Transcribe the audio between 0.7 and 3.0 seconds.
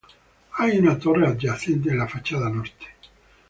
una torre adyacente en la fachada norte.